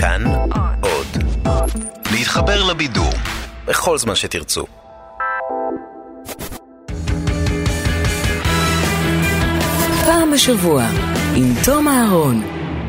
[0.00, 0.24] כאן
[0.80, 1.06] עוד.
[2.12, 3.12] להתחבר לבידור
[3.64, 4.66] בכל זמן שתרצו.
[10.04, 10.84] פעם בשבוע,
[11.36, 12.42] עם תום אהרון,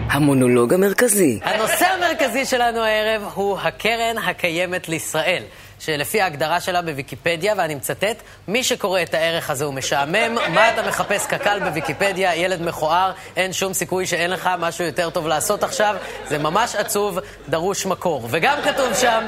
[0.09, 1.39] המונולוג המרכזי.
[1.43, 5.43] הנושא המרכזי שלנו הערב הוא הקרן הקיימת לישראל.
[5.79, 10.87] שלפי ההגדרה שלה בוויקיפדיה, ואני מצטט, מי שקורא את הערך הזה הוא משעמם, מה אתה
[10.87, 15.95] מחפש קק"ל בוויקיפדיה, ילד מכוער, אין שום סיכוי שאין לך משהו יותר טוב לעשות עכשיו,
[16.27, 17.19] זה ממש עצוב,
[17.49, 18.27] דרוש מקור.
[18.31, 19.27] וגם כתוב שם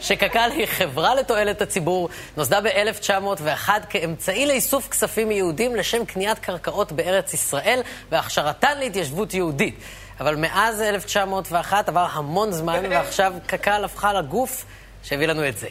[0.00, 7.34] שקק"ל היא חברה לתועלת הציבור, נוסדה ב-1901 כאמצעי לאיסוף כספים מיהודים לשם קניית קרקעות בארץ
[7.34, 9.74] ישראל והכשרתן להתיישבות יהודית.
[10.20, 14.64] אבל מאז 1901 עבר המון זמן, ועכשיו קק"ל הפכה לגוף
[15.02, 15.68] שהביא לנו את זה.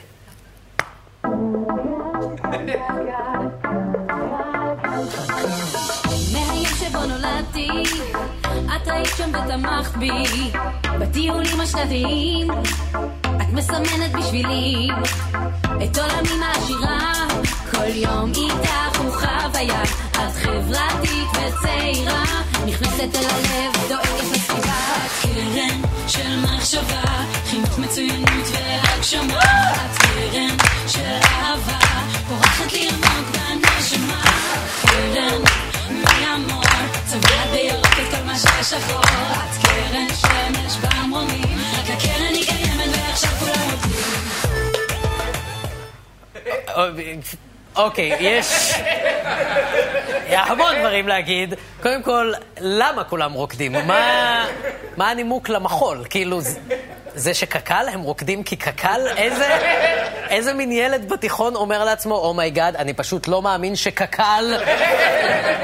[6.33, 7.69] מהיום שבו נולדתי,
[8.75, 10.11] את היית שם ותמכת בי,
[10.99, 12.51] בטיולים השנתיים,
[13.41, 14.87] את מסמנת בשבילי,
[15.83, 17.13] את עולמי מעשירה,
[17.71, 22.23] כל יום איתך הוא חוויה, את חברתית וצעירה,
[22.65, 24.81] נכנסת אל הלב, דואגת לסביבה,
[25.21, 27.03] קרן של מחשבה,
[27.45, 31.79] חינוך מצוינות והגשמה, את קרן של אהבה,
[32.27, 34.23] פורחת לי עמוק בנשמה,
[34.81, 35.41] קרן
[35.91, 36.63] מהמון,
[37.05, 43.29] צובעת בירוק את כל מה ששחור, את קרן שמש במרומים, רק הקרן היא קיימת ועכשיו
[43.39, 43.69] כולם
[46.75, 47.21] עובדים.
[47.75, 48.73] אוקיי, יש
[50.29, 51.53] המון דברים להגיד.
[51.81, 53.71] קודם כל, למה כולם רוקדים?
[53.71, 54.45] מה,
[54.97, 56.05] מה הנימוק למחול?
[56.09, 56.39] כאילו,
[57.15, 59.01] זה שקק"ל, הם רוקדים כי קק"ל?
[59.17, 59.57] איזה,
[60.31, 64.53] איזה מין ילד בתיכון אומר לעצמו, oh my God, אני פשוט לא מאמין שקק"ל...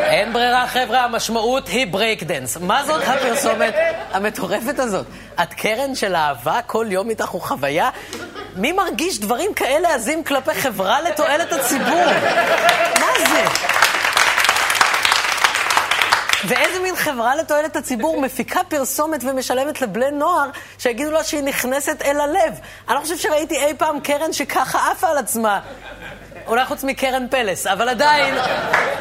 [0.10, 2.58] אין ברירה, חבר'ה, המשמעות היא ברייק דנס.
[2.58, 3.74] מה זאת הפרסומת
[4.12, 5.06] המטורפת הזאת?
[5.42, 7.90] את קרן של אהבה, כל יום איתך הוא חוויה?
[8.56, 12.06] מי מרגיש דברים כאלה עזים כלפי חברה לתועלת הציבור?
[13.00, 13.77] מה זה?
[16.46, 22.20] ואיזה מין חברה לתועלת הציבור מפיקה פרסומת ומשלמת לבני נוער שיגידו לה שהיא נכנסת אל
[22.22, 22.60] הלב?
[22.88, 25.60] אני לא חושב שראיתי אי פעם קרן שככה עפה על עצמה.
[26.48, 28.36] אולי חוץ מקרן פלס, אבל עדיין,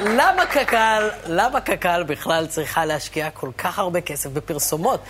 [0.05, 5.01] למה קק"ל, למה קק"ל בכלל צריכה להשקיע כל כך הרבה כסף בפרסומות?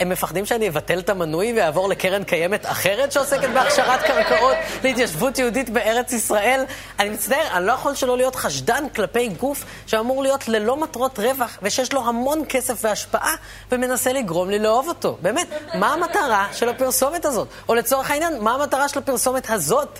[0.00, 5.70] הם מפחדים שאני אבטל את המנוי ואעבור לקרן קיימת אחרת שעוסקת בהכשרת קרקעות להתיישבות יהודית
[5.70, 6.64] בארץ ישראל?
[6.98, 11.58] אני מצטער, אני לא יכול שלא להיות חשדן כלפי גוף שאמור להיות ללא מטרות רווח
[11.62, 13.34] ושיש לו המון כסף והשפעה
[13.72, 15.18] ומנסה לגרום לי לאהוב אותו.
[15.22, 17.48] באמת, מה המטרה של הפרסומת הזאת?
[17.68, 19.98] או לצורך העניין, מה המטרה של הפרסומת הזאת?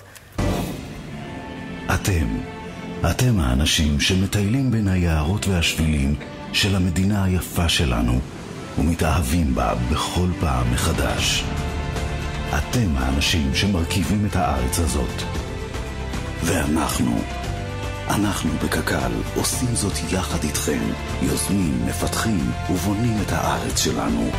[1.95, 2.27] אתם,
[3.11, 6.15] אתם האנשים שמטיילים בין היערות והשבילים
[6.53, 8.19] של המדינה היפה שלנו
[8.77, 11.43] ומתאהבים בה בכל פעם מחדש.
[12.57, 15.23] אתם האנשים שמרכיבים את הארץ הזאת.
[16.43, 17.17] ואנחנו,
[18.09, 20.81] אנחנו בקק"ל עושים זאת יחד איתכם,
[21.21, 24.29] יוזמים, מפתחים ובונים את הארץ שלנו.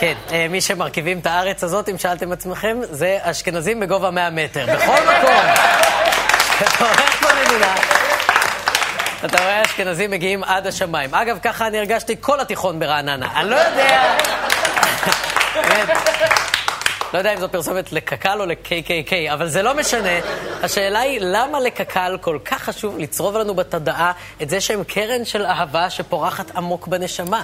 [0.00, 4.66] כן, אה, מי שמרכיבים את הארץ הזאת, אם שאלתם עצמכם, זה אשכנזים בגובה 100 מטר.
[4.66, 5.44] בכל מקום.
[6.60, 7.74] אתה הולך במדינה,
[9.24, 11.14] אתה רואה אשכנזים מגיעים עד השמיים.
[11.14, 13.40] אגב, ככה אני הרגשתי כל התיכון ברעננה.
[13.40, 14.14] אני לא יודע...
[15.54, 15.98] באמת.
[17.12, 20.18] לא יודע אם זו פרסומת לקק"ל או ל-KKK, אבל זה לא משנה.
[20.62, 25.46] השאלה היא, למה לקק"ל כל כך חשוב לצרוב לנו בתודעה את זה שהם קרן של
[25.46, 27.42] אהבה שפורחת עמוק בנשמה?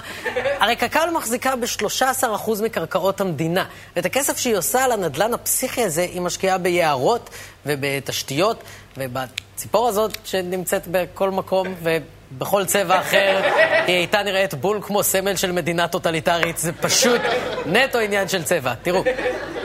[0.59, 3.65] הרי קק"ל מחזיקה ב-13% מקרקעות המדינה,
[3.95, 7.29] ואת הכסף שהיא עושה על הנדלן הפסיכי הזה, היא משקיעה ביערות
[7.65, 8.63] ובתשתיות,
[8.97, 11.97] ובציפור הזאת שנמצאת בכל מקום, ו...
[12.37, 13.41] בכל צבע אחר,
[13.87, 17.21] היא הייתה נראית בול כמו סמל של מדינה טוטליטרית, זה פשוט
[17.65, 18.73] נטו עניין של צבע.
[18.81, 19.03] תראו,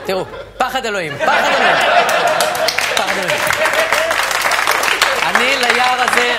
[0.05, 0.25] תראו,
[0.57, 1.75] פחד אלוהים, פחד אלוהים.
[2.95, 3.41] פחד אלוהים.
[5.23, 6.35] אני ליער הזה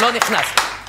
[0.00, 0.46] לא נכנס.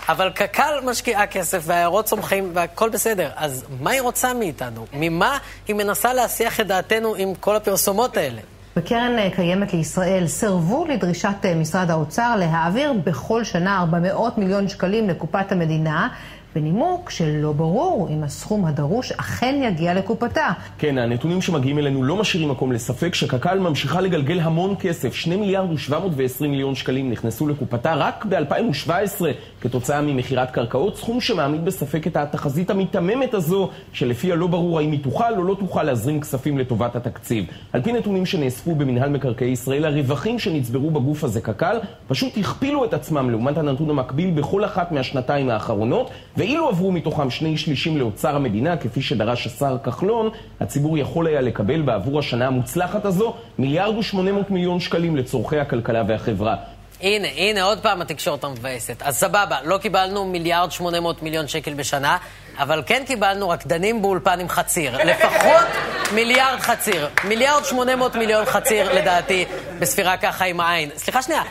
[0.10, 3.30] אבל קק"ל משקיעה כסף והעיירות צומחים והכל בסדר.
[3.36, 4.86] אז מה היא רוצה מאיתנו?
[4.94, 5.38] ממה
[5.68, 8.42] היא מנסה להסיח את דעתנו עם כל הפרסומות האלה?
[8.80, 15.10] בקרן אה, קיימת לישראל סירבו לדרישת אה, משרד האוצר להעביר בכל שנה 400 מיליון שקלים
[15.10, 16.08] לקופת המדינה
[16.56, 20.48] בנימוק שלא ברור אם הסכום הדרוש אכן יגיע לקופתה.
[20.78, 25.16] כן, הנתונים שמגיעים אלינו לא משאירים מקום לספק שקק"ל ממשיכה לגלגל המון כסף.
[25.16, 29.24] 2 מיליארד ו-720 מיליון שקלים נכנסו לקופתה רק ב-2017
[29.62, 35.04] כתוצאה ממכירת קרקעות, סכום שמעמיד בספק את התחזית המיתממת הזו, שלפיה לא ברור האם היא
[35.04, 37.46] תוכל או לא תוכל להזרים כספים לטובת התקציב.
[37.74, 42.94] על פי נתונים שנאספו במנהל מקרקעי ישראל, הרווחים שנצברו בגוף הזה קק"ל פשוט הכפילו את
[42.94, 48.77] עצמם לעומת הנתון המקביל בכל אחת מהשנתיים האחרונות, ואילו עברו מתוכם שני שלישים לאוצר המדינה,
[48.77, 54.51] כפי שדרש השר כחלון, הציבור יכול היה לקבל בעבור השנה המוצלחת הזו מיליארד ושמונה מאות
[54.51, 56.56] מיליון שקלים לצורכי הכלכלה והחברה.
[57.01, 59.01] הנה, הנה, עוד פעם התקשורת המבאסת.
[59.01, 62.18] אז סבבה, לא קיבלנו מיליארד שמונה מאות מיליון שקל בשנה,
[62.57, 64.97] אבל כן קיבלנו רקדנים באולפן עם חציר.
[65.12, 65.68] לפחות
[66.13, 67.07] מיליארד חציר.
[67.24, 69.45] מיליארד שמונה מאות מיליון חציר, לדעתי,
[69.80, 70.89] בספירה ככה עם העין.
[70.95, 71.44] סליחה שנייה,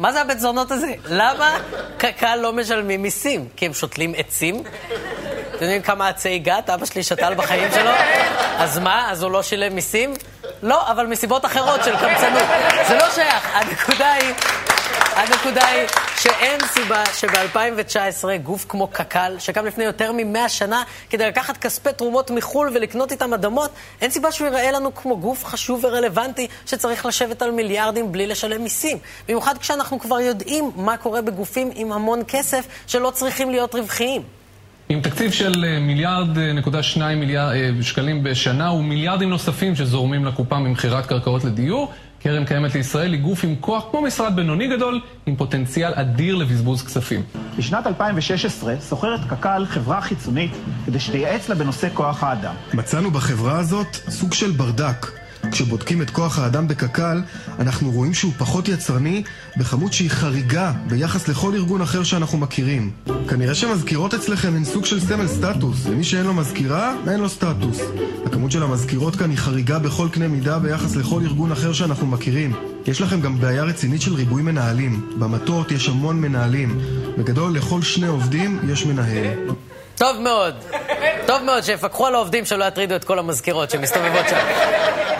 [0.00, 0.92] מה זה הבית זונות הזה?
[1.04, 1.58] למה
[1.98, 3.48] קק"ל לא משלמים מיסים?
[3.56, 4.62] כי הם שותלים עצים?
[5.50, 7.90] אתם יודעים כמה עצי גת אבא שלי שתל בחיים שלו?
[8.58, 9.10] אז מה?
[9.10, 10.14] אז הוא לא שילם מיסים?
[10.62, 12.42] לא, אבל מסיבות אחרות של קמצנות.
[12.88, 13.56] זה לא שייך.
[13.56, 14.34] הנקודה היא...
[15.14, 15.86] הנקודה היא
[16.22, 22.30] שאין סיבה שב-2019 גוף כמו קק"ל, שקם לפני יותר מ-100 שנה כדי לקחת כספי תרומות
[22.30, 23.70] מחו"ל ולקנות איתם אדמות,
[24.00, 28.62] אין סיבה שהוא ייראה לנו כמו גוף חשוב ורלוונטי שצריך לשבת על מיליארדים בלי לשלם
[28.62, 28.98] מיסים.
[29.28, 34.22] במיוחד כשאנחנו כבר יודעים מה קורה בגופים עם המון כסף שלא צריכים להיות רווחיים.
[34.88, 40.24] עם תקציב של אה, מיליארד אה, נקודה שניים מיליארד אה, שקלים בשנה ומיליארדים נוספים שזורמים
[40.24, 45.00] לקופה ממכירת קרקעות לדיור, קרן קיימת לישראל היא גוף עם כוח כמו משרד בינוני גדול,
[45.26, 47.22] עם פוטנציאל אדיר לבזבוז כספים.
[47.58, 50.50] בשנת 2016 שוכרת קק"ל חברה חיצונית
[50.86, 52.54] כדי שתייעץ לה בנושא כוח האדם.
[52.74, 55.19] מצאנו בחברה הזאת סוג של ברדק.
[55.52, 57.22] כשבודקים את כוח האדם בקק"ל,
[57.58, 59.22] אנחנו רואים שהוא פחות יצרני
[59.56, 62.90] בכמות שהיא חריגה ביחס לכל ארגון אחר שאנחנו מכירים.
[63.28, 65.86] כנראה שמזכירות אצלכם הן סוג של סמל סטטוס.
[65.86, 67.80] למי שאין לו מזכירה, אין לו סטטוס.
[68.26, 72.52] הכמות של המזכירות כאן היא חריגה בכל קנה מידה ביחס לכל ארגון אחר שאנחנו מכירים.
[72.86, 75.10] יש לכם גם בעיה רצינית של ריבוי מנהלים.
[75.18, 76.80] במטות יש המון מנהלים.
[77.18, 79.38] בגדול, לכל שני עובדים יש מנהל.
[79.96, 80.54] טוב מאוד.
[81.26, 84.36] טוב מאוד שיפקחו על העובדים שלא יטרידו את כל המזכירות שמסתובבות שם.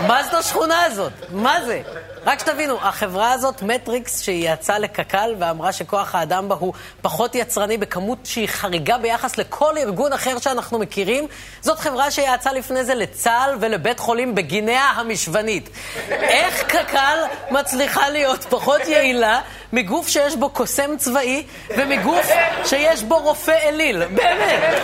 [0.07, 1.13] מה זאת השכונה הזאת?
[1.33, 1.81] מה זה?
[2.27, 6.73] רק שתבינו, החברה הזאת, מטריקס, שהיא יצאה לקק"ל ואמרה שכוח האדם בה הוא
[7.03, 11.27] פחות יצרני בכמות שהיא חריגה ביחס לכל ארגון אחר שאנחנו מכירים,
[11.61, 15.69] זאת חברה שיצאה לפני זה לצה"ל ולבית חולים בגינאה המשוונית.
[16.11, 17.19] איך קק"ל
[17.51, 19.41] מצליחה להיות פחות יעילה
[19.73, 21.45] מגוף שיש בו קוסם צבאי
[21.77, 22.27] ומגוף
[22.65, 24.05] שיש בו רופא אליל?
[24.05, 24.83] באמת.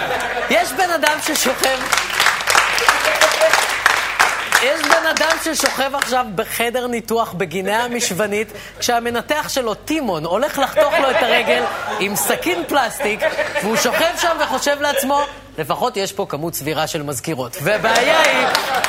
[0.51, 2.06] יש בן אדם ששוכב...
[4.63, 11.11] יש בן אדם ששוכב עכשיו בחדר ניתוח בגינאה המשוונית, כשהמנתח שלו, טימון, הולך לחתוך לו
[11.11, 11.65] את הרגל
[12.01, 13.21] עם סכין פלסטיק,
[13.63, 15.21] והוא שוכב שם וחושב לעצמו,
[15.59, 17.57] לפחות יש פה כמות סבירה של מזכירות.
[17.63, 18.47] והבעיה היא,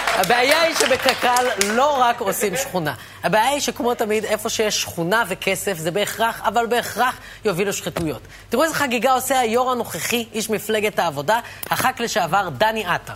[0.07, 2.93] הבעיה היא שבקק"ל לא רק עושים שכונה.
[3.23, 8.21] הבעיה היא שכמו תמיד, איפה שיש שכונה וכסף, זה בהכרח, אבל בהכרח יובילו שחיתויות.
[8.49, 11.39] תראו איזה חגיגה עושה היו"ר הנוכחי, איש מפלגת העבודה,
[11.69, 13.13] הח"כ לשעבר דני עטר.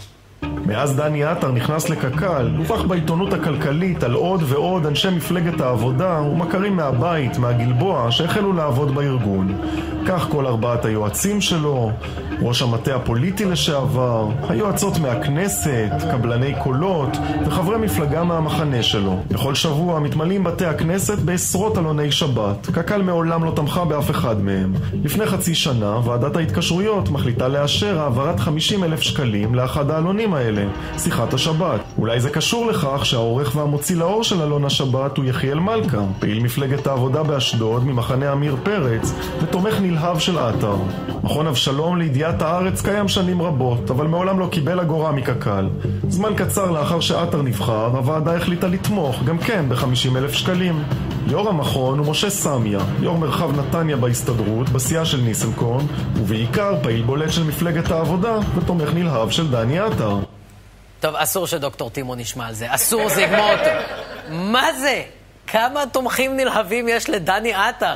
[0.66, 6.76] מאז דני עטר נכנס לקק"ל, דווח בעיתונות הכלכלית על עוד ועוד אנשי מפלגת העבודה ומכרים
[6.76, 9.56] מהבית, מהגלבוע, שהחלו לעבוד בארגון.
[10.08, 11.92] כך כל ארבעת היועצים שלו,
[12.42, 19.20] ראש המטה הפוליטי לשעבר, היועצות מהכנסת, קבלני קולות וחברי מפלגה מהמחנה שלו.
[19.30, 22.68] בכל שבוע מתמלאים בתי הכנסת בעשרות עלוני שבת.
[22.74, 24.74] קק"ל מעולם לא תמכה באף אחד מהם.
[25.04, 30.51] לפני חצי שנה, ועדת ההתקשרויות מחליטה לאשר העברת 50 אלף שקלים לאחד העלונים האלה,
[30.98, 31.80] שיחת השבת.
[31.98, 36.88] אולי זה קשור לכך שהעורך והמוציא לאור של עלון השבת הוא יחיאל מלכה, פעיל מפלגת
[36.88, 40.76] העבודה באשדוד ממחנה עמיר פרץ ותומך נלהב של עטר.
[41.24, 45.68] מכון אבשלום לידיעת הארץ קיים שנים רבות, אבל מעולם לא קיבל אגורה מקק"ל.
[46.08, 50.84] זמן קצר לאחר שעטר נבחר, הוועדה החליטה לתמוך, גם כן, ב-50 אלף שקלים.
[51.28, 55.86] יו"ר המכון הוא משה סמיה, יו"ר מרחב נתניה בהסתדרות, בסיעה של ניסנקורן,
[56.16, 60.18] ובעיקר פעיל בולט של מפלגת העבודה ותומך נלהב של דני עטר.
[61.02, 62.66] טוב, אסור שדוקטור טימון ישמע על זה.
[62.70, 63.70] אסור, זה יגמור אותו.
[64.30, 65.04] מה זה?
[65.48, 67.96] כמה תומכים נלהבים יש לדני עטר?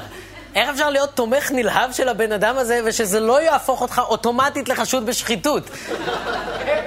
[0.55, 5.05] איך אפשר להיות תומך נלהב של הבן אדם הזה, ושזה לא יהפוך אותך אוטומטית לחשוד
[5.05, 5.69] בשחיתות?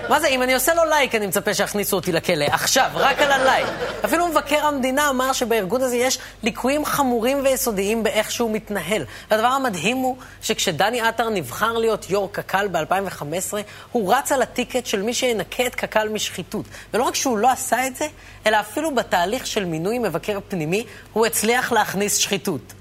[0.09, 2.45] מה זה, אם אני עושה לו לייק, אני מצפה שיכניסו אותי לכלא.
[2.45, 3.67] עכשיו, רק על הלייק.
[4.05, 9.05] אפילו מבקר המדינה אמר שבארגון הזה יש ליקויים חמורים ויסודיים באיך שהוא מתנהל.
[9.31, 13.55] והדבר המדהים הוא שכשדני עטר נבחר להיות יו"ר קק"ל ב-2015,
[13.93, 16.65] הוא רץ על הטיקט של מי שינקה את קק"ל משחיתות.
[16.95, 18.07] ולא רק שהוא לא עשה את זה,
[18.47, 22.73] אלא אפילו בתהליך של מינוי מבקר פנימי, הוא הצליח להכניס שחיתות.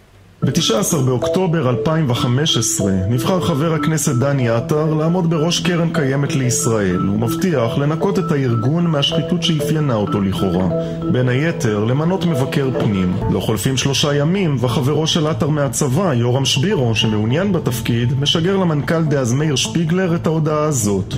[0.44, 7.00] ב-19 באוקטובר 2015 נבחר חבר הכנסת דני עטר לעמוד בראש קרן קיימת לישראל.
[7.00, 10.68] הוא מבטיח לנקות את הארגון מהשחיתות שאפיינה אותו לכאורה.
[11.12, 13.14] בין היתר, למנות מבקר פנים.
[13.32, 19.34] לא חולפים שלושה ימים, וחברו של עטר מהצבא, יורם שבירו, שמעוניין בתפקיד, משגר למנכ"ל דאז
[19.34, 21.14] מאיר שפיגלר את ההודעה הזאת.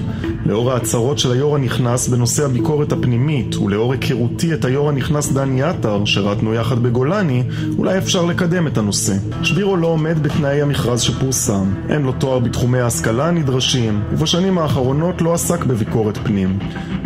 [0.46, 6.06] לאור ההצהרות של היו"ר הנכנס בנושא הביקורת הפנימית, ולאור היכרותי את היו"ר הנכנס דני עטר,
[6.06, 7.44] שרתנו יחד בגולני,
[7.78, 9.09] אולי אפשר לקדם את הנושא.
[9.44, 11.74] שבירו לא עומד בתנאי המכרז שפורסם.
[11.90, 16.60] אין לו תואר בתחומי ההשכלה הנדרשים, ובשנים האחרונות לא עסק בביקורת פנים.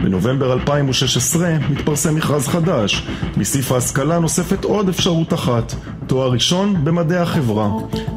[0.03, 3.07] בנובמבר 2016 מתפרסם מכרז חדש.
[3.38, 5.74] בסעיף ההשכלה נוספת עוד אפשרות אחת,
[6.07, 7.69] תואר ראשון במדעי החברה.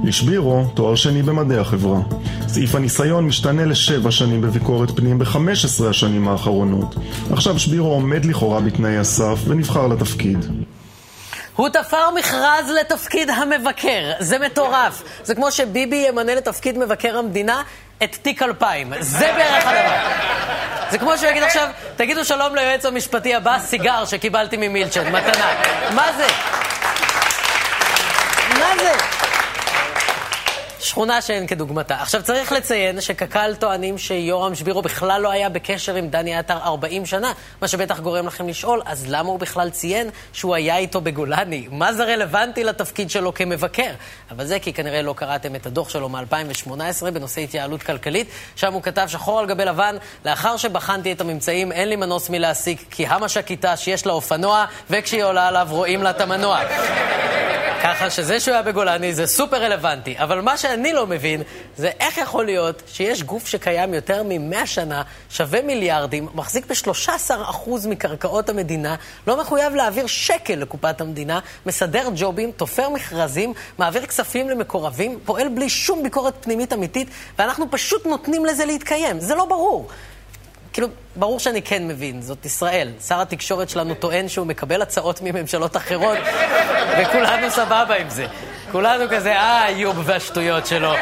[0.04, 2.00] לשבירו, תואר שני במדעי החברה.
[2.48, 6.94] סעיף הניסיון משתנה לשבע שנים בביקורת פנים ב-15 השנים האחרונות.
[7.30, 10.38] עכשיו שבירו עומד לכאורה בתנאי הסף ונבחר לתפקיד.
[11.56, 14.12] הוא תפר מכרז לתפקיד המבקר.
[14.18, 15.02] זה מטורף.
[15.22, 17.62] זה כמו שביבי ימנה לתפקיד מבקר המדינה
[18.02, 18.92] את תיק 2000.
[19.00, 19.96] זה בערך הדבר.
[20.90, 25.54] זה כמו שהוא יגיד עכשיו, תגידו שלום ליועץ המשפטי הבא, סיגר שקיבלתי ממילצ'ן, מתנה.
[25.94, 26.26] מה זה?
[28.58, 29.15] מה זה?
[30.86, 31.94] שכונה שאין כדוגמתה.
[32.00, 37.06] עכשיו צריך לציין שקק"ל טוענים שיורם שבירו בכלל לא היה בקשר עם דני עטר 40
[37.06, 41.68] שנה, מה שבטח גורם לכם לשאול, אז למה הוא בכלל ציין שהוא היה איתו בגולני?
[41.70, 43.90] מה זה רלוונטי לתפקיד שלו כמבקר?
[44.30, 48.82] אבל זה כי כנראה לא קראתם את הדוח שלו מ-2018 בנושא התייעלות כלכלית, שם הוא
[48.82, 53.76] כתב שחור על גבי לבן, לאחר שבחנתי את הממצאים אין לי מנוס מלהסיק כי המש"קיתה
[53.76, 56.60] שיש לה אופנוע וכשהיא עולה עליו רואים לה את המנוע.
[57.86, 60.14] ככה שזה שהוא היה בגולני זה סופר רלוונטי.
[60.18, 61.42] אבל מה שאני לא מבין
[61.76, 68.48] זה איך יכול להיות שיש גוף שקיים יותר מ-100 שנה, שווה מיליארדים, מחזיק ב-13% מקרקעות
[68.48, 75.48] המדינה, לא מחויב להעביר שקל לקופת המדינה, מסדר ג'ובים, תופר מכרזים, מעביר כספים למקורבים, פועל
[75.48, 79.20] בלי שום ביקורת פנימית אמיתית, ואנחנו פשוט נותנים לזה להתקיים.
[79.20, 79.88] זה לא ברור.
[80.76, 82.92] כאילו, ברור שאני כן מבין, זאת ישראל.
[83.06, 86.18] שר התקשורת שלנו טוען שהוא מקבל הצעות מממשלות אחרות,
[87.00, 88.26] וכולנו סבבה עם זה.
[88.72, 90.92] כולנו כזה, אה, איוב והשטויות שלו.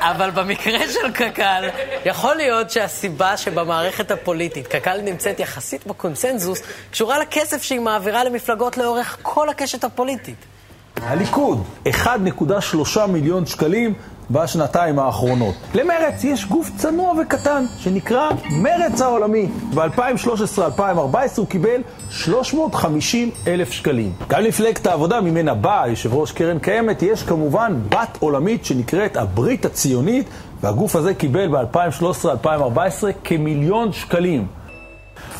[0.00, 1.68] אבל במקרה של קק"ל,
[2.04, 9.16] יכול להיות שהסיבה שבמערכת הפוליטית קק"ל נמצאת יחסית בקונסנזוס, קשורה לכסף שהיא מעבירה למפלגות לאורך
[9.22, 10.55] כל הקשת הפוליטית.
[11.02, 13.94] הליכוד, 1.3 מיליון שקלים
[14.30, 15.54] בשנתיים האחרונות.
[15.74, 19.48] למרץ יש גוף צנוע וקטן שנקרא מרץ העולמי.
[19.74, 24.12] ב-2013-2014 הוא קיבל 350 אלף שקלים.
[24.28, 29.64] גם למפלגת העבודה ממנה באה יושב ראש קרן קיימת, יש כמובן בת עולמית שנקראת הברית
[29.64, 30.26] הציונית,
[30.60, 32.78] והגוף הזה קיבל ב-2013-2014
[33.24, 34.46] כמיליון שקלים.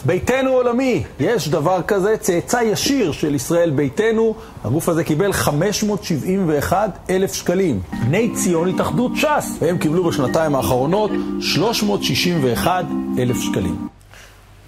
[0.04, 4.34] ביתנו עולמי, יש דבר כזה, צאצא ישיר של ישראל ביתנו,
[4.64, 7.80] הגוף הזה קיבל 571 אלף שקלים.
[8.06, 11.10] בני ציון התאחדות ש"ס, והם קיבלו בשנתיים האחרונות
[11.40, 12.84] 361
[13.18, 13.88] אלף שקלים.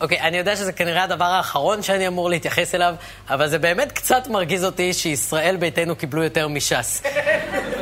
[0.00, 2.94] אוקיי, okay, אני יודע שזה כנראה הדבר האחרון שאני אמור להתייחס אליו,
[3.30, 7.02] אבל זה באמת קצת מרגיז אותי שישראל ביתנו קיבלו יותר מש"ס.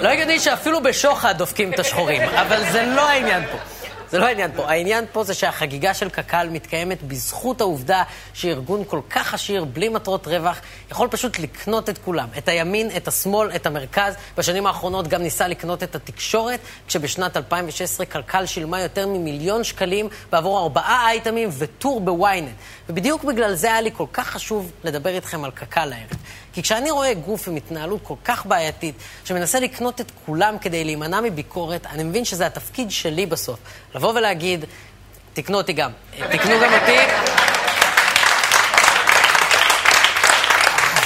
[0.00, 3.75] לא הגיוני שאפילו בשוחד דופקים את השחורים, אבל זה לא העניין פה.
[4.10, 4.70] זה לא העניין פה.
[4.70, 10.26] העניין פה זה שהחגיגה של קק"ל מתקיימת בזכות העובדה שארגון כל כך עשיר, בלי מטרות
[10.26, 10.60] רווח,
[10.90, 12.28] יכול פשוט לקנות את כולם.
[12.38, 14.14] את הימין, את השמאל, את המרכז.
[14.38, 20.58] בשנים האחרונות גם ניסה לקנות את התקשורת, כשבשנת 2016 קק"ל שילמה יותר ממיליון שקלים בעבור
[20.58, 22.48] ארבעה אייטמים וטור בוויינט.
[22.88, 26.10] ובדיוק בגלל זה היה לי כל כך חשוב לדבר איתכם על קק"ל הערב.
[26.56, 28.94] כי כשאני רואה גוף עם התנהלות כל כך בעייתית,
[29.24, 33.58] שמנסה לקנות את כולם כדי להימנע מביקורת, אני מבין שזה התפקיד שלי בסוף.
[33.94, 34.64] לבוא ולהגיד,
[35.32, 35.90] תקנו אותי גם.
[36.30, 36.96] תקנו גם אותי.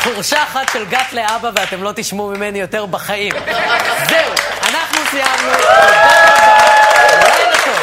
[0.02, 3.32] חורשה אחת של גת לאבא ואתם לא תשמעו ממני יותר בחיים.
[4.08, 4.32] זהו,
[4.68, 5.52] אנחנו סיימנו.
[5.52, 6.28] תודה רבה.
[7.38, 7.76] לילה טוב.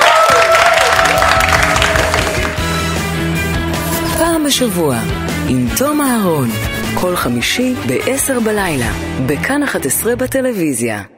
[4.17, 4.97] פעם בשבוע,
[5.49, 6.76] עם תום אהרון.
[6.95, 8.91] כל חמישי ב-10 בלילה,
[9.27, 11.16] בכאן 11 בטלוויזיה.